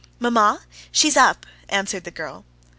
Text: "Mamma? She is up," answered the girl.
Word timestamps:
"Mamma? 0.17 0.61
She 0.91 1.09
is 1.09 1.15
up," 1.15 1.45
answered 1.69 2.05
the 2.05 2.09
girl. 2.09 2.43